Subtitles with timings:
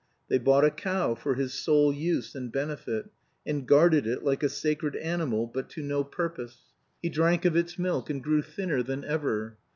[0.29, 3.11] They bought a cow for his sole use and benefit,
[3.45, 6.73] and guarded it like a sacred animal but to no purpose.
[7.03, 9.59] He drank of its milk and grew thinner than ever.